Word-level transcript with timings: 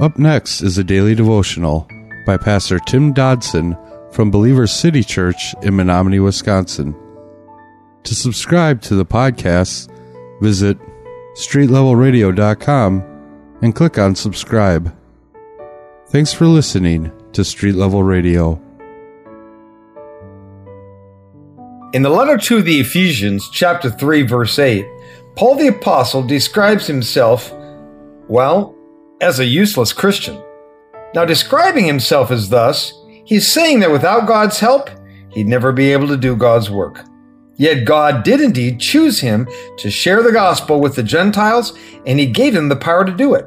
Up 0.00 0.18
next 0.18 0.62
is 0.62 0.78
a 0.78 0.84
daily 0.84 1.14
devotional 1.14 1.86
by 2.24 2.38
Pastor 2.38 2.78
Tim 2.78 3.12
Dodson 3.12 3.76
from 4.12 4.30
Believers 4.30 4.72
City 4.72 5.04
Church 5.04 5.54
in 5.60 5.74
Menomonie, 5.74 6.24
Wisconsin. 6.24 6.96
To 8.04 8.14
subscribe 8.14 8.80
to 8.82 8.94
the 8.94 9.04
podcast, 9.04 9.90
visit 10.40 10.78
streetlevelradio.com 11.34 13.58
and 13.60 13.74
click 13.74 13.98
on 13.98 14.14
subscribe. 14.14 14.96
Thanks 16.06 16.32
for 16.32 16.46
listening 16.46 17.12
to 17.32 17.44
Street 17.44 17.74
Level 17.74 18.02
Radio. 18.02 18.54
In 21.92 22.00
the 22.00 22.08
letter 22.08 22.38
to 22.38 22.62
the 22.62 22.80
Ephesians, 22.80 23.50
chapter 23.52 23.90
3, 23.90 24.22
verse 24.22 24.58
8, 24.58 24.86
Paul 25.36 25.56
the 25.56 25.68
Apostle 25.68 26.22
describes 26.22 26.86
himself, 26.86 27.52
well, 28.28 28.74
as 29.20 29.38
a 29.38 29.44
useless 29.44 29.92
Christian. 29.92 30.42
Now, 31.14 31.24
describing 31.24 31.84
himself 31.84 32.30
as 32.30 32.48
thus, 32.48 32.92
he's 33.24 33.46
saying 33.46 33.80
that 33.80 33.90
without 33.90 34.26
God's 34.26 34.60
help, 34.60 34.90
he'd 35.30 35.48
never 35.48 35.72
be 35.72 35.92
able 35.92 36.08
to 36.08 36.16
do 36.16 36.36
God's 36.36 36.70
work. 36.70 37.04
Yet 37.56 37.84
God 37.84 38.22
did 38.22 38.40
indeed 38.40 38.80
choose 38.80 39.20
him 39.20 39.46
to 39.78 39.90
share 39.90 40.22
the 40.22 40.32
gospel 40.32 40.80
with 40.80 40.94
the 40.96 41.02
Gentiles, 41.02 41.76
and 42.06 42.18
he 42.18 42.26
gave 42.26 42.54
him 42.54 42.68
the 42.68 42.76
power 42.76 43.04
to 43.04 43.12
do 43.12 43.34
it. 43.34 43.46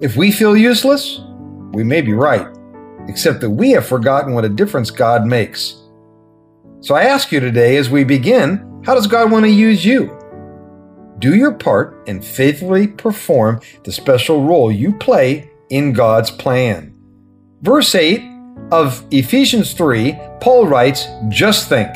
If 0.00 0.16
we 0.16 0.30
feel 0.30 0.56
useless, 0.56 1.20
we 1.72 1.84
may 1.84 2.02
be 2.02 2.12
right, 2.12 2.46
except 3.08 3.40
that 3.40 3.50
we 3.50 3.70
have 3.70 3.86
forgotten 3.86 4.34
what 4.34 4.44
a 4.44 4.48
difference 4.48 4.90
God 4.90 5.24
makes. 5.24 5.78
So 6.80 6.94
I 6.94 7.04
ask 7.04 7.32
you 7.32 7.40
today 7.40 7.76
as 7.76 7.88
we 7.88 8.04
begin, 8.04 8.82
how 8.84 8.94
does 8.94 9.06
God 9.06 9.30
want 9.30 9.44
to 9.44 9.50
use 9.50 9.84
you? 9.84 10.18
Do 11.22 11.36
your 11.36 11.52
part 11.52 12.02
and 12.08 12.24
faithfully 12.24 12.88
perform 12.88 13.60
the 13.84 13.92
special 13.92 14.42
role 14.42 14.72
you 14.72 14.92
play 14.92 15.48
in 15.70 15.92
God's 15.92 16.32
plan. 16.32 16.96
Verse 17.60 17.94
8 17.94 18.20
of 18.72 19.06
Ephesians 19.12 19.72
3, 19.72 20.18
Paul 20.40 20.66
writes, 20.66 21.06
Just 21.28 21.68
think, 21.68 21.94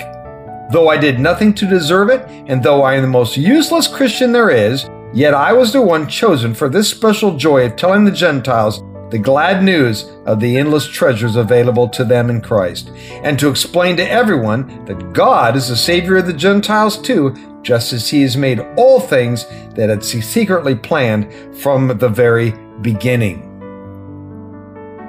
though 0.71 0.89
I 0.89 0.97
did 0.97 1.19
nothing 1.19 1.53
to 1.55 1.67
deserve 1.67 2.09
it, 2.09 2.25
and 2.47 2.63
though 2.63 2.83
I 2.83 2.95
am 2.95 3.03
the 3.03 3.09
most 3.09 3.37
useless 3.37 3.89
Christian 3.89 4.31
there 4.31 4.51
is, 4.51 4.89
yet 5.13 5.35
I 5.35 5.53
was 5.53 5.73
the 5.73 5.83
one 5.83 6.07
chosen 6.07 6.55
for 6.55 6.69
this 6.69 6.89
special 6.89 7.37
joy 7.37 7.67
of 7.67 7.75
telling 7.75 8.05
the 8.05 8.13
Gentiles 8.13 8.81
the 9.11 9.19
glad 9.19 9.63
news 9.63 10.05
of 10.27 10.39
the 10.39 10.57
endless 10.57 10.87
treasures 10.87 11.35
available 11.35 11.89
to 11.89 12.05
them 12.05 12.31
in 12.31 12.41
Christ, 12.41 12.91
and 13.25 13.37
to 13.41 13.49
explain 13.49 13.97
to 13.97 14.09
everyone 14.09 14.85
that 14.85 15.13
God 15.13 15.57
is 15.57 15.69
the 15.69 15.77
Savior 15.77 16.17
of 16.17 16.27
the 16.27 16.33
Gentiles 16.33 16.97
too, 16.97 17.35
just 17.67 17.93
as 17.93 18.09
he 18.09 18.23
has 18.23 18.37
made 18.37 18.61
all 18.77 19.01
things 19.01 19.45
that 19.75 19.89
had 19.89 20.05
secretly 20.05 20.77
planned 20.77 21.29
from 21.59 21.89
the 21.99 22.09
very 22.09 22.53
beginning. 22.81 23.43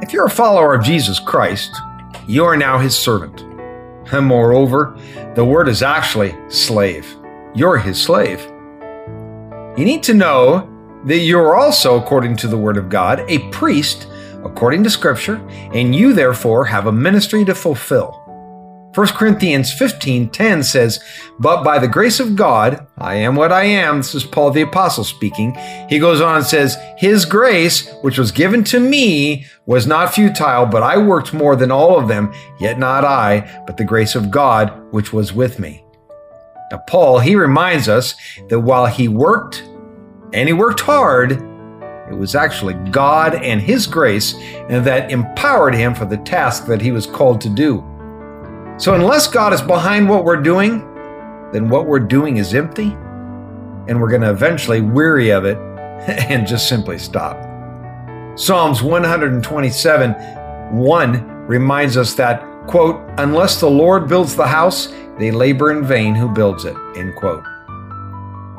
If 0.02 0.12
you're 0.12 0.26
a 0.26 0.30
follower 0.30 0.74
of 0.74 0.84
Jesus 0.84 1.20
Christ, 1.20 1.70
you 2.28 2.44
are 2.46 2.58
now 2.58 2.80
his 2.80 2.98
servant. 2.98 3.42
And 4.12 4.26
moreover, 4.26 4.98
the 5.36 5.46
word 5.46 5.68
is 5.68 5.84
actually 5.84 6.36
slave. 6.50 7.16
You're 7.54 7.78
his 7.78 8.02
slave. 8.02 8.42
You 9.78 9.86
need 9.86 10.02
to 10.04 10.16
know 10.16 10.68
that 11.06 11.20
you 11.20 11.38
are 11.38 11.56
also, 11.56 12.02
according 12.02 12.38
to 12.38 12.48
the 12.48 12.58
word 12.58 12.78
of 12.78 12.90
God, 12.90 13.24
a 13.28 13.48
priest 13.50 14.08
according 14.44 14.84
to 14.84 14.90
Scripture, 14.90 15.36
and 15.74 15.96
you 15.96 16.14
therefore 16.14 16.66
have 16.66 16.88
a 16.88 16.92
ministry 16.92 17.46
to 17.46 17.54
fulfill. 17.54 18.27
1 18.98 19.10
Corinthians 19.10 19.72
15:10 19.72 20.64
says, 20.64 21.00
"But 21.38 21.64
by 21.64 21.78
the 21.78 21.88
grace 21.88 22.20
of 22.20 22.36
God, 22.36 22.88
I 22.98 23.14
am 23.14 23.36
what 23.36 23.52
I 23.52 23.66
am." 23.66 23.98
This 23.98 24.16
is 24.16 24.24
Paul 24.24 24.50
the 24.50 24.64
apostle 24.64 25.04
speaking. 25.04 25.56
He 25.88 26.00
goes 26.00 26.20
on 26.20 26.38
and 26.38 26.44
says, 26.44 26.80
"His 26.98 27.24
grace, 27.24 27.88
which 28.02 28.18
was 28.18 28.32
given 28.32 28.64
to 28.64 28.80
me, 28.80 29.46
was 29.68 29.86
not 29.86 30.16
futile, 30.16 30.66
but 30.66 30.82
I 30.82 30.98
worked 30.98 31.32
more 31.32 31.56
than 31.56 31.70
all 31.70 32.00
of 32.00 32.08
them, 32.08 32.32
yet 32.60 32.80
not 32.80 33.06
I, 33.06 33.44
but 33.68 33.78
the 33.78 33.84
grace 33.84 34.16
of 34.16 34.32
God 34.32 34.72
which 34.90 35.14
was 35.14 35.32
with 35.32 35.60
me." 35.60 35.84
Now 36.72 36.82
Paul, 36.88 37.20
he 37.20 37.36
reminds 37.36 37.88
us 37.88 38.16
that 38.50 38.62
while 38.62 38.88
he 38.88 39.08
worked 39.08 39.62
and 40.34 40.50
he 40.50 40.54
worked 40.54 40.80
hard, 40.80 41.34
it 42.10 42.18
was 42.18 42.34
actually 42.34 42.74
God 42.90 43.36
and 43.36 43.62
his 43.62 43.86
grace 43.86 44.34
and 44.70 44.84
that 44.86 45.12
empowered 45.12 45.76
him 45.76 45.94
for 45.94 46.06
the 46.06 46.18
task 46.18 46.66
that 46.66 46.82
he 46.82 46.92
was 46.92 47.06
called 47.06 47.40
to 47.42 47.50
do. 47.50 47.84
So, 48.80 48.94
unless 48.94 49.28
God 49.28 49.54
is 49.54 49.62
behind 49.62 50.08
what 50.08 50.24
we're 50.24 50.42
doing, 50.42 50.80
then 51.52 51.68
what 51.68 51.88
we're 51.88 52.00
doing 52.00 52.38
is 52.38 52.54
empty, 52.54 52.92
and 53.88 54.00
we're 54.00 54.10
going 54.10 54.22
to 54.22 54.30
eventually 54.30 54.82
weary 54.82 55.32
of 55.32 55.46
it 55.46 55.58
and 56.30 56.46
just 56.46 56.70
simply 56.70 57.00
stop. 57.00 57.38
Psalms 58.38 58.84
127 58.84 60.14
1 60.78 61.28
reminds 61.48 61.98
us 61.98 62.14
that, 62.14 62.44
quote, 62.68 63.04
unless 63.18 63.60
the 63.60 63.70
Lord 63.70 64.08
builds 64.08 64.36
the 64.36 64.46
house, 64.46 64.94
they 65.18 65.32
labor 65.32 65.72
in 65.72 65.84
vain 65.84 66.14
who 66.14 66.30
builds 66.30 66.64
it, 66.64 66.76
end 66.96 67.16
quote. 67.16 67.44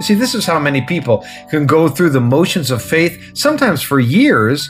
You 0.00 0.04
see, 0.04 0.14
this 0.14 0.34
is 0.34 0.44
how 0.44 0.58
many 0.58 0.80
people 0.80 1.24
can 1.48 1.64
go 1.64 1.88
through 1.88 2.10
the 2.10 2.20
motions 2.20 2.72
of 2.72 2.82
faith, 2.82 3.36
sometimes 3.36 3.82
for 3.82 4.00
years, 4.00 4.68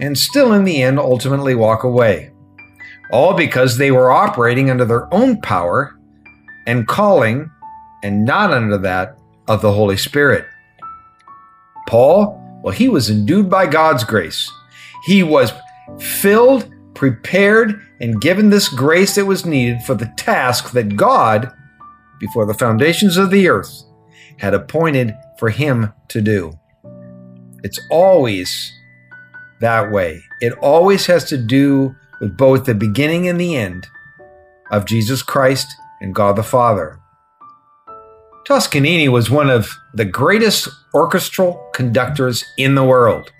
and 0.00 0.16
still 0.16 0.54
in 0.54 0.64
the 0.64 0.82
end 0.82 0.98
ultimately 0.98 1.54
walk 1.54 1.84
away 1.84 2.30
all 3.10 3.34
because 3.34 3.76
they 3.78 3.90
were 3.90 4.10
operating 4.10 4.70
under 4.70 4.84
their 4.84 5.12
own 5.14 5.40
power 5.40 5.98
and 6.66 6.86
calling 6.86 7.50
and 8.02 8.24
not 8.24 8.52
under 8.52 8.78
that 8.78 9.18
of 9.48 9.62
the 9.62 9.72
Holy 9.72 9.96
Spirit. 9.96 10.44
Paul, 11.88 12.42
well, 12.62 12.74
he 12.74 12.88
was 12.88 13.10
endued 13.10 13.48
by 13.48 13.66
God's 13.66 14.04
grace. 14.04 14.50
He 15.04 15.22
was 15.22 15.52
filled, 16.00 16.68
prepared, 16.94 17.80
and 18.00 18.20
given 18.20 18.50
this 18.50 18.68
grace 18.68 19.14
that 19.14 19.24
was 19.24 19.46
needed 19.46 19.82
for 19.82 19.94
the 19.94 20.12
task 20.16 20.72
that 20.72 20.96
God, 20.96 21.52
before 22.18 22.44
the 22.44 22.54
foundations 22.54 23.16
of 23.16 23.30
the 23.30 23.48
earth, 23.48 23.84
had 24.38 24.52
appointed 24.52 25.14
for 25.38 25.48
him 25.48 25.92
to 26.08 26.20
do. 26.20 26.58
It's 27.62 27.80
always 27.90 28.72
that 29.60 29.90
way. 29.90 30.22
It 30.40 30.52
always 30.54 31.06
has 31.06 31.24
to 31.26 31.38
do 31.38 31.94
with 32.20 32.36
both 32.36 32.64
the 32.64 32.74
beginning 32.74 33.28
and 33.28 33.40
the 33.40 33.56
end 33.56 33.86
of 34.70 34.86
Jesus 34.86 35.22
Christ 35.22 35.66
and 36.00 36.14
God 36.14 36.36
the 36.36 36.42
Father. 36.42 36.98
Toscanini 38.46 39.08
was 39.08 39.28
one 39.28 39.50
of 39.50 39.70
the 39.94 40.04
greatest 40.04 40.68
orchestral 40.94 41.68
conductors 41.74 42.44
in 42.56 42.74
the 42.76 42.84
world. 42.84 43.32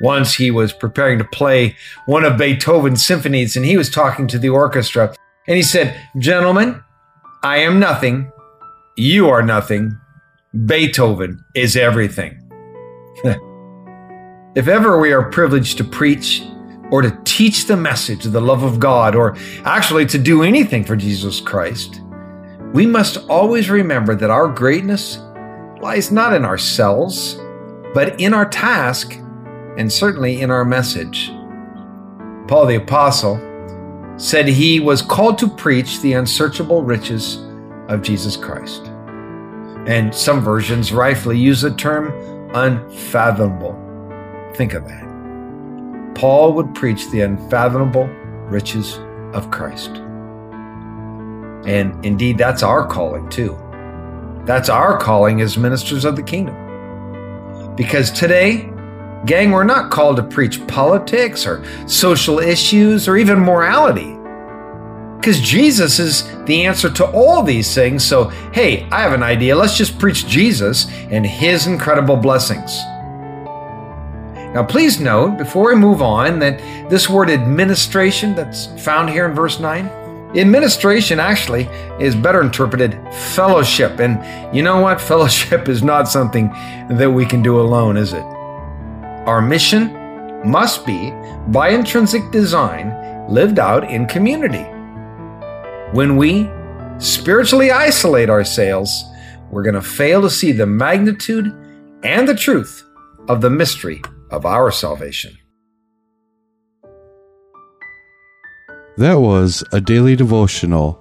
Once 0.00 0.34
he 0.34 0.50
was 0.50 0.72
preparing 0.72 1.18
to 1.18 1.24
play 1.24 1.74
one 2.06 2.24
of 2.24 2.36
Beethoven's 2.36 3.04
symphonies 3.04 3.56
and 3.56 3.64
he 3.64 3.76
was 3.76 3.90
talking 3.90 4.26
to 4.28 4.38
the 4.38 4.50
orchestra 4.50 5.14
and 5.46 5.56
he 5.56 5.62
said, 5.62 5.98
Gentlemen, 6.18 6.82
I 7.42 7.58
am 7.58 7.80
nothing. 7.80 8.30
You 8.96 9.28
are 9.30 9.42
nothing. 9.42 9.98
Beethoven 10.66 11.44
is 11.54 11.76
everything. 11.76 12.42
if 14.54 14.68
ever 14.68 14.98
we 14.98 15.12
are 15.12 15.30
privileged 15.30 15.78
to 15.78 15.84
preach 15.84 16.42
or 16.90 17.02
to 17.02 17.10
teach 17.38 17.66
the 17.66 17.76
message 17.76 18.26
of 18.26 18.32
the 18.32 18.40
love 18.40 18.64
of 18.64 18.80
God, 18.80 19.14
or 19.14 19.36
actually 19.64 20.04
to 20.04 20.18
do 20.18 20.42
anything 20.42 20.82
for 20.82 20.96
Jesus 20.96 21.40
Christ, 21.40 22.02
we 22.74 22.84
must 22.84 23.18
always 23.28 23.70
remember 23.70 24.16
that 24.16 24.28
our 24.28 24.48
greatness 24.48 25.20
lies 25.80 26.10
not 26.10 26.34
in 26.34 26.44
ourselves, 26.44 27.38
but 27.94 28.20
in 28.20 28.34
our 28.34 28.44
task 28.44 29.14
and 29.76 29.92
certainly 29.92 30.40
in 30.40 30.50
our 30.50 30.64
message. 30.64 31.28
Paul 32.48 32.66
the 32.66 32.74
Apostle 32.74 33.36
said 34.16 34.48
he 34.48 34.80
was 34.80 35.00
called 35.00 35.38
to 35.38 35.48
preach 35.48 36.00
the 36.00 36.14
unsearchable 36.14 36.82
riches 36.82 37.38
of 37.86 38.02
Jesus 38.02 38.36
Christ. 38.36 38.86
And 39.86 40.12
some 40.12 40.40
versions 40.40 40.92
rightfully 40.92 41.38
use 41.38 41.60
the 41.60 41.70
term 41.70 42.12
unfathomable. 42.52 43.78
Think 44.56 44.74
of 44.74 44.84
that. 44.88 45.07
Paul 46.18 46.52
would 46.54 46.74
preach 46.74 47.08
the 47.10 47.20
unfathomable 47.20 48.06
riches 48.48 48.98
of 49.34 49.52
Christ. 49.52 49.90
And 51.64 52.04
indeed, 52.04 52.36
that's 52.36 52.64
our 52.64 52.84
calling 52.84 53.28
too. 53.28 53.56
That's 54.44 54.68
our 54.68 54.98
calling 54.98 55.40
as 55.42 55.56
ministers 55.56 56.04
of 56.04 56.16
the 56.16 56.22
kingdom. 56.24 56.56
Because 57.76 58.10
today, 58.10 58.68
gang, 59.26 59.52
we're 59.52 59.62
not 59.62 59.92
called 59.92 60.16
to 60.16 60.24
preach 60.24 60.66
politics 60.66 61.46
or 61.46 61.64
social 61.86 62.40
issues 62.40 63.06
or 63.06 63.16
even 63.16 63.38
morality. 63.38 64.18
Because 65.20 65.40
Jesus 65.40 66.00
is 66.00 66.24
the 66.46 66.66
answer 66.66 66.90
to 66.90 67.06
all 67.12 67.44
these 67.44 67.72
things. 67.76 68.04
So, 68.04 68.24
hey, 68.52 68.88
I 68.90 69.02
have 69.02 69.12
an 69.12 69.22
idea. 69.22 69.54
Let's 69.54 69.76
just 69.76 70.00
preach 70.00 70.26
Jesus 70.26 70.88
and 71.12 71.24
his 71.24 71.68
incredible 71.68 72.16
blessings. 72.16 72.76
Now, 74.58 74.64
please 74.64 74.98
note 74.98 75.38
before 75.38 75.68
we 75.68 75.76
move 75.76 76.02
on 76.02 76.40
that 76.40 76.58
this 76.90 77.08
word 77.08 77.30
administration 77.30 78.34
that's 78.34 78.66
found 78.82 79.08
here 79.08 79.24
in 79.24 79.32
verse 79.32 79.60
9, 79.60 79.86
administration 80.34 81.20
actually 81.20 81.68
is 82.00 82.16
better 82.16 82.40
interpreted 82.40 82.98
fellowship. 83.36 84.00
And 84.00 84.18
you 84.52 84.64
know 84.64 84.80
what? 84.80 85.00
Fellowship 85.10 85.68
is 85.68 85.84
not 85.84 86.08
something 86.08 86.48
that 86.90 87.08
we 87.08 87.24
can 87.24 87.40
do 87.40 87.60
alone, 87.60 87.96
is 87.96 88.12
it? 88.12 88.24
Our 89.28 89.40
mission 89.40 89.92
must 90.44 90.84
be, 90.84 91.12
by 91.52 91.68
intrinsic 91.68 92.28
design, 92.32 93.28
lived 93.28 93.60
out 93.60 93.88
in 93.88 94.06
community. 94.06 94.64
When 95.92 96.16
we 96.16 96.50
spiritually 96.98 97.70
isolate 97.70 98.28
ourselves, 98.28 99.04
we're 99.52 99.62
going 99.62 99.76
to 99.76 99.82
fail 99.82 100.20
to 100.22 100.30
see 100.30 100.50
the 100.50 100.66
magnitude 100.66 101.46
and 102.02 102.26
the 102.26 102.34
truth 102.34 102.82
of 103.28 103.40
the 103.40 103.50
mystery 103.50 104.02
of 104.30 104.46
our 104.46 104.70
salvation. 104.70 105.36
That 108.96 109.20
was 109.20 109.62
a 109.72 109.80
daily 109.80 110.16
devotional 110.16 111.00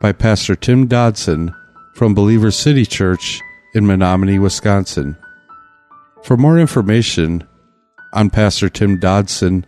by 0.00 0.12
Pastor 0.12 0.54
Tim 0.54 0.86
Dodson 0.86 1.52
from 1.94 2.14
Believers 2.14 2.56
City 2.56 2.86
Church 2.86 3.40
in 3.74 3.84
Menomonie, 3.84 4.40
Wisconsin. 4.40 5.16
For 6.22 6.36
more 6.36 6.58
information 6.58 7.46
on 8.12 8.30
Pastor 8.30 8.68
Tim 8.68 9.00
Dodson 9.00 9.66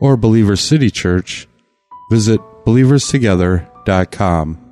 or 0.00 0.16
Believers 0.16 0.60
City 0.60 0.90
Church, 0.90 1.46
visit 2.10 2.40
believerstogether.com. 2.64 4.63